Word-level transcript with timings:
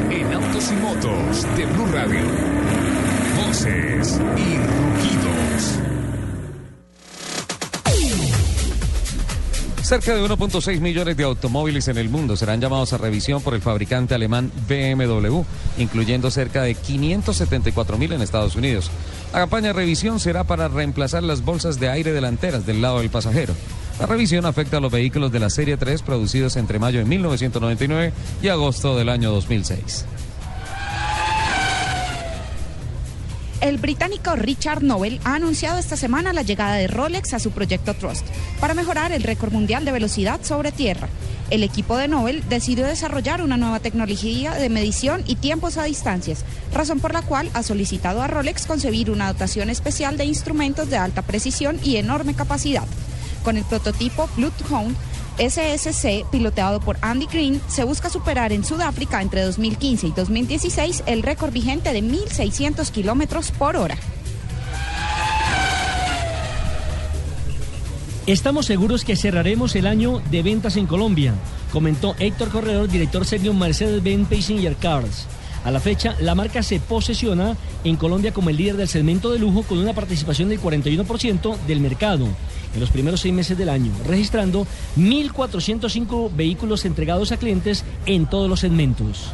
En 0.00 0.32
autos 0.32 0.70
y 0.70 0.76
motos 0.76 1.46
de 1.56 1.66
Blue 1.66 1.86
Radio. 1.86 2.20
Voces 3.36 4.20
y 4.36 4.56
rugidos. 4.56 5.78
Cerca 9.82 10.14
de 10.14 10.22
1.6 10.22 10.80
millones 10.80 11.16
de 11.16 11.24
automóviles 11.24 11.88
en 11.88 11.96
el 11.96 12.08
mundo 12.10 12.36
serán 12.36 12.60
llamados 12.60 12.92
a 12.92 12.98
revisión 12.98 13.42
por 13.42 13.54
el 13.54 13.62
fabricante 13.62 14.14
alemán 14.14 14.52
BMW, 14.68 15.40
incluyendo 15.78 16.30
cerca 16.30 16.62
de 16.62 16.74
574 16.74 17.96
mil 17.98 18.12
en 18.12 18.22
Estados 18.22 18.54
Unidos. 18.54 18.90
La 19.32 19.40
campaña 19.40 19.68
de 19.68 19.72
revisión 19.72 20.20
será 20.20 20.44
para 20.44 20.68
reemplazar 20.68 21.22
las 21.22 21.42
bolsas 21.42 21.80
de 21.80 21.88
aire 21.88 22.12
delanteras 22.12 22.66
del 22.66 22.82
lado 22.82 23.00
del 23.00 23.10
pasajero. 23.10 23.54
La 23.98 24.06
revisión 24.06 24.46
afecta 24.46 24.76
a 24.76 24.80
los 24.80 24.92
vehículos 24.92 25.32
de 25.32 25.40
la 25.40 25.50
Serie 25.50 25.76
3 25.76 26.02
producidos 26.02 26.56
entre 26.56 26.78
mayo 26.78 27.00
de 27.00 27.04
1999 27.04 28.12
y 28.40 28.48
agosto 28.48 28.96
del 28.96 29.08
año 29.08 29.32
2006. 29.32 30.04
El 33.60 33.78
británico 33.78 34.36
Richard 34.36 34.84
Nobel 34.84 35.18
ha 35.24 35.34
anunciado 35.34 35.80
esta 35.80 35.96
semana 35.96 36.32
la 36.32 36.42
llegada 36.42 36.76
de 36.76 36.86
Rolex 36.86 37.34
a 37.34 37.40
su 37.40 37.50
proyecto 37.50 37.92
Trust 37.94 38.24
para 38.60 38.72
mejorar 38.72 39.10
el 39.10 39.24
récord 39.24 39.52
mundial 39.52 39.84
de 39.84 39.90
velocidad 39.90 40.38
sobre 40.44 40.70
tierra. 40.70 41.08
El 41.50 41.64
equipo 41.64 41.96
de 41.96 42.06
Nobel 42.06 42.44
decidió 42.48 42.86
desarrollar 42.86 43.42
una 43.42 43.56
nueva 43.56 43.80
tecnología 43.80 44.54
de 44.54 44.68
medición 44.68 45.24
y 45.26 45.34
tiempos 45.34 45.76
a 45.76 45.82
distancias, 45.84 46.44
razón 46.72 47.00
por 47.00 47.12
la 47.12 47.22
cual 47.22 47.50
ha 47.52 47.64
solicitado 47.64 48.22
a 48.22 48.28
Rolex 48.28 48.66
concebir 48.66 49.10
una 49.10 49.32
dotación 49.32 49.70
especial 49.70 50.16
de 50.16 50.26
instrumentos 50.26 50.88
de 50.88 50.98
alta 50.98 51.22
precisión 51.22 51.80
y 51.82 51.96
enorme 51.96 52.34
capacidad. 52.34 52.86
Con 53.42 53.56
el 53.56 53.64
prototipo 53.64 54.28
Bloodhound 54.36 54.96
SSC, 55.38 56.24
piloteado 56.30 56.80
por 56.80 56.98
Andy 57.00 57.26
Green, 57.26 57.60
se 57.68 57.84
busca 57.84 58.10
superar 58.10 58.52
en 58.52 58.64
Sudáfrica 58.64 59.22
entre 59.22 59.42
2015 59.42 60.08
y 60.08 60.10
2016 60.10 61.04
el 61.06 61.22
récord 61.22 61.52
vigente 61.52 61.92
de 61.92 62.02
1.600 62.02 62.90
kilómetros 62.90 63.52
por 63.52 63.76
hora. 63.76 63.96
Estamos 68.26 68.66
seguros 68.66 69.04
que 69.04 69.16
cerraremos 69.16 69.74
el 69.74 69.86
año 69.86 70.20
de 70.30 70.42
ventas 70.42 70.76
en 70.76 70.86
Colombia, 70.86 71.32
comentó 71.72 72.14
Héctor 72.18 72.50
Corredor, 72.50 72.88
director 72.88 73.24
senior 73.24 73.54
Mercedes-Benz 73.54 74.28
Passenger 74.28 74.76
Cars. 74.76 75.26
A 75.64 75.70
la 75.70 75.80
fecha, 75.80 76.14
la 76.20 76.34
marca 76.34 76.62
se 76.62 76.78
posesiona 76.78 77.56
en 77.84 77.96
Colombia 77.96 78.32
como 78.32 78.50
el 78.50 78.56
líder 78.56 78.76
del 78.76 78.88
segmento 78.88 79.30
de 79.32 79.38
lujo 79.38 79.62
con 79.62 79.78
una 79.78 79.94
participación 79.94 80.50
del 80.50 80.60
41% 80.60 81.58
del 81.66 81.80
mercado 81.80 82.28
en 82.74 82.80
los 82.80 82.90
primeros 82.90 83.20
seis 83.20 83.34
meses 83.34 83.56
del 83.56 83.68
año, 83.68 83.92
registrando 84.06 84.66
1.405 84.96 86.30
vehículos 86.34 86.84
entregados 86.84 87.32
a 87.32 87.36
clientes 87.36 87.84
en 88.06 88.26
todos 88.26 88.48
los 88.48 88.60
segmentos. 88.60 89.32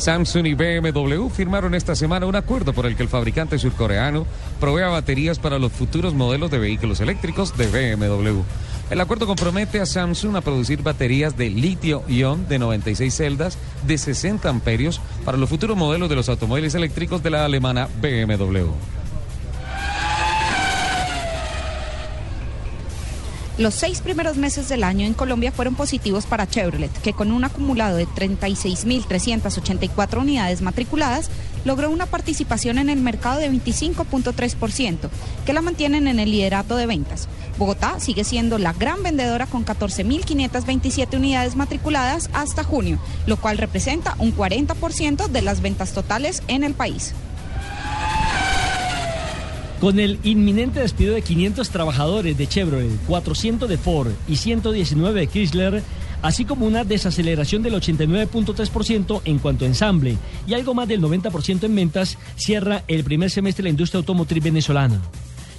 Samsung 0.00 0.46
y 0.46 0.54
BMW 0.54 1.28
firmaron 1.28 1.74
esta 1.74 1.94
semana 1.94 2.24
un 2.24 2.34
acuerdo 2.34 2.72
por 2.72 2.86
el 2.86 2.96
que 2.96 3.02
el 3.02 3.10
fabricante 3.10 3.58
surcoreano 3.58 4.26
provea 4.58 4.88
baterías 4.88 5.38
para 5.38 5.58
los 5.58 5.72
futuros 5.72 6.14
modelos 6.14 6.50
de 6.50 6.58
vehículos 6.58 7.00
eléctricos 7.00 7.54
de 7.58 7.66
BMW. 7.66 8.40
El 8.88 9.00
acuerdo 9.00 9.26
compromete 9.26 9.78
a 9.78 9.84
Samsung 9.84 10.36
a 10.36 10.40
producir 10.40 10.82
baterías 10.82 11.36
de 11.36 11.50
litio-ion 11.50 12.48
de 12.48 12.58
96 12.58 13.14
celdas 13.14 13.58
de 13.86 13.98
60 13.98 14.48
amperios 14.48 15.02
para 15.24 15.36
los 15.36 15.50
futuros 15.50 15.76
modelos 15.76 16.08
de 16.08 16.16
los 16.16 16.30
automóviles 16.30 16.74
eléctricos 16.74 17.22
de 17.22 17.30
la 17.30 17.44
alemana 17.44 17.86
BMW. 18.00 18.70
Los 23.60 23.74
seis 23.74 24.00
primeros 24.00 24.36
meses 24.38 24.70
del 24.70 24.82
año 24.82 25.04
en 25.04 25.12
Colombia 25.12 25.52
fueron 25.52 25.74
positivos 25.74 26.24
para 26.24 26.48
Chevrolet, 26.48 26.90
que 27.02 27.12
con 27.12 27.30
un 27.30 27.44
acumulado 27.44 27.98
de 27.98 28.08
36.384 28.08 30.18
unidades 30.18 30.62
matriculadas, 30.62 31.28
logró 31.66 31.90
una 31.90 32.06
participación 32.06 32.78
en 32.78 32.88
el 32.88 33.02
mercado 33.02 33.38
de 33.38 33.50
25.3%, 33.50 35.10
que 35.44 35.52
la 35.52 35.60
mantienen 35.60 36.08
en 36.08 36.20
el 36.20 36.30
liderato 36.30 36.76
de 36.76 36.86
ventas. 36.86 37.28
Bogotá 37.58 38.00
sigue 38.00 38.24
siendo 38.24 38.56
la 38.56 38.72
gran 38.72 39.02
vendedora 39.02 39.44
con 39.44 39.66
14.527 39.66 41.18
unidades 41.18 41.54
matriculadas 41.54 42.30
hasta 42.32 42.64
junio, 42.64 42.98
lo 43.26 43.36
cual 43.36 43.58
representa 43.58 44.16
un 44.20 44.34
40% 44.34 45.28
de 45.28 45.42
las 45.42 45.60
ventas 45.60 45.92
totales 45.92 46.42
en 46.48 46.64
el 46.64 46.72
país. 46.72 47.12
Con 49.80 49.98
el 49.98 50.18
inminente 50.24 50.80
despido 50.80 51.14
de 51.14 51.22
500 51.22 51.70
trabajadores 51.70 52.36
de 52.36 52.46
Chevrolet, 52.46 53.00
400 53.06 53.66
de 53.66 53.78
Ford 53.78 54.12
y 54.28 54.36
119 54.36 55.20
de 55.20 55.26
Chrysler, 55.26 55.82
así 56.20 56.44
como 56.44 56.66
una 56.66 56.84
desaceleración 56.84 57.62
del 57.62 57.72
89.3% 57.74 59.22
en 59.24 59.38
cuanto 59.38 59.64
a 59.64 59.68
ensamble 59.68 60.18
y 60.46 60.52
algo 60.52 60.74
más 60.74 60.86
del 60.86 61.00
90% 61.00 61.64
en 61.64 61.74
ventas, 61.74 62.18
cierra 62.36 62.84
el 62.88 63.04
primer 63.04 63.30
semestre 63.30 63.62
la 63.62 63.70
industria 63.70 64.00
automotriz 64.00 64.44
venezolana. 64.44 65.00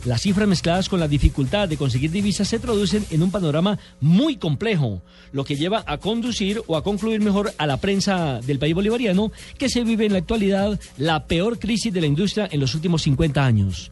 Las 0.05 0.21
cifras 0.21 0.47
mezcladas 0.47 0.87
con 0.87 0.99
la 0.99 1.07
dificultad 1.07 1.67
de 1.67 1.77
conseguir 1.77 2.11
divisas 2.11 2.47
se 2.47 2.59
traducen 2.59 3.05
en 3.09 3.23
un 3.23 3.31
panorama 3.31 3.79
muy 3.99 4.37
complejo, 4.37 5.01
lo 5.31 5.43
que 5.45 5.55
lleva 5.55 5.83
a 5.87 5.97
conducir 5.97 6.61
o 6.67 6.75
a 6.75 6.83
concluir 6.83 7.21
mejor 7.21 7.53
a 7.57 7.65
la 7.65 7.77
prensa 7.77 8.39
del 8.41 8.59
país 8.59 8.75
bolivariano 8.75 9.31
que 9.57 9.69
se 9.69 9.83
vive 9.83 10.05
en 10.05 10.13
la 10.13 10.19
actualidad 10.19 10.79
la 10.97 11.25
peor 11.25 11.57
crisis 11.57 11.91
de 11.91 12.01
la 12.01 12.07
industria 12.07 12.47
en 12.51 12.59
los 12.59 12.75
últimos 12.75 13.01
50 13.03 13.43
años. 13.43 13.91